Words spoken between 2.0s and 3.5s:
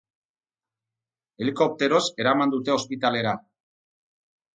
eraman dute ospitalera.